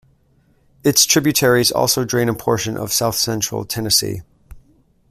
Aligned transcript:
Its 0.83 1.05
tributaries 1.05 1.71
also 1.71 2.03
drain 2.03 2.27
a 2.27 2.33
portion 2.33 2.75
of 2.75 2.91
south-central 2.91 3.65
Tennessee. 3.65 4.21